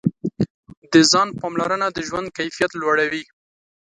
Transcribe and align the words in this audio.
د 0.93 0.93
ځان 1.11 1.27
پاملرنه 1.39 1.87
د 1.91 1.97
ژوند 2.07 2.27
کیفیت 2.37 2.71
لوړوي. 2.81 3.23